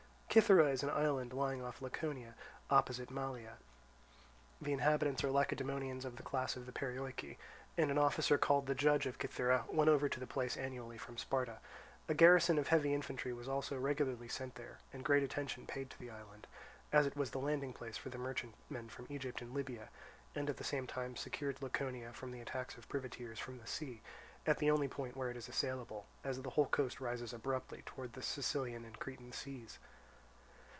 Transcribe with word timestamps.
Cythera 0.33 0.69
is 0.71 0.81
an 0.81 0.89
island 0.89 1.33
lying 1.33 1.61
off 1.61 1.81
Laconia, 1.81 2.35
opposite 2.69 3.09
Malea; 3.11 3.57
the 4.61 4.71
inhabitants 4.71 5.25
are 5.25 5.29
Lacedaemonians 5.29 6.05
of 6.05 6.15
the 6.15 6.23
class 6.23 6.55
of 6.55 6.65
the 6.65 6.71
Perioeci; 6.71 7.35
and 7.75 7.91
an 7.91 7.97
officer 7.97 8.37
called 8.37 8.65
the 8.65 8.73
judge 8.73 9.05
of 9.05 9.17
Cythera 9.21 9.65
went 9.67 9.89
over 9.89 10.07
to 10.07 10.21
the 10.21 10.25
place 10.25 10.55
annually 10.55 10.97
from 10.97 11.17
Sparta. 11.17 11.59
A 12.07 12.13
garrison 12.13 12.57
of 12.57 12.69
heavy 12.69 12.93
infantry 12.93 13.33
was 13.33 13.49
also 13.49 13.77
regularly 13.77 14.29
sent 14.29 14.55
there, 14.55 14.77
and 14.93 15.03
great 15.03 15.21
attention 15.21 15.65
paid 15.67 15.89
to 15.89 15.99
the 15.99 16.09
island, 16.09 16.47
as 16.93 17.05
it 17.05 17.17
was 17.17 17.31
the 17.31 17.37
landing 17.39 17.73
place 17.73 17.97
for 17.97 18.07
the 18.07 18.17
merchantmen 18.17 18.87
from 18.87 19.07
Egypt 19.09 19.41
and 19.41 19.53
Libya, 19.53 19.89
and 20.33 20.49
at 20.49 20.55
the 20.55 20.63
same 20.63 20.87
time 20.87 21.17
secured 21.17 21.61
Laconia 21.61 22.13
from 22.13 22.31
the 22.31 22.39
attacks 22.39 22.77
of 22.77 22.87
privateers 22.87 23.37
from 23.37 23.57
the 23.57 23.67
sea, 23.67 24.01
at 24.47 24.59
the 24.59 24.71
only 24.71 24.87
point 24.87 25.17
where 25.17 25.29
it 25.29 25.35
is 25.35 25.49
assailable, 25.49 26.05
as 26.23 26.41
the 26.41 26.51
whole 26.51 26.67
coast 26.67 27.01
rises 27.01 27.33
abruptly 27.33 27.81
towards 27.85 28.13
the 28.13 28.21
Sicilian 28.23 28.85
and 28.85 28.97
Cretan 28.97 29.33
seas. 29.33 29.77